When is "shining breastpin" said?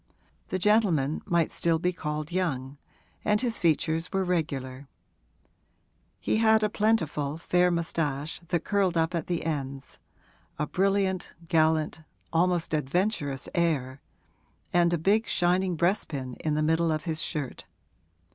15.27-16.33